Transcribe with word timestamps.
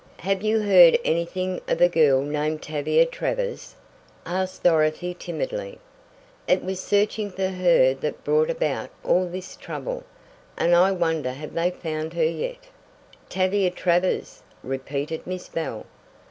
"Have 0.21 0.41
you 0.41 0.61
heard 0.61 0.97
anything 1.05 1.61
of 1.67 1.79
a 1.79 1.87
girl 1.87 2.23
named 2.23 2.63
Tavia 2.63 3.05
Travers?" 3.05 3.75
asked 4.25 4.63
Dorothy 4.63 5.13
timidly. 5.13 5.77
"It 6.47 6.63
was 6.63 6.79
searching 6.79 7.29
for 7.29 7.49
her 7.49 7.93
that 7.93 8.23
brought 8.23 8.49
about 8.49 8.89
all 9.03 9.27
this 9.27 9.55
trouble, 9.55 10.03
and 10.57 10.75
I 10.75 10.91
wonder 10.91 11.33
have 11.33 11.53
they 11.53 11.69
found 11.69 12.13
her 12.13 12.25
yet." 12.25 12.63
"Tavia 13.29 13.69
Travers," 13.69 14.41
repeated 14.63 15.27
Miss 15.27 15.47
Bell. 15.49 15.85